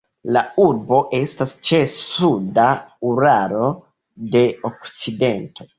La 0.35 0.41
urbo 0.61 1.01
estas 1.17 1.53
ĉe 1.69 1.81
suda 1.97 2.67
Uralo 3.13 3.71
de 4.37 4.47
okcidento. 4.73 5.69